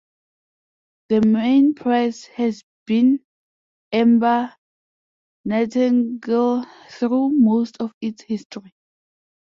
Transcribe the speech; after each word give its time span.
The 1.09 1.21
main 1.21 1.75
prize 1.75 2.25
has 2.35 2.63
been 2.87 3.23
Amber 3.91 4.51
Nightingale 5.45 6.65
through 6.89 7.29
most 7.33 7.77
of 7.79 7.93
its 8.01 8.23
history. 8.23 8.73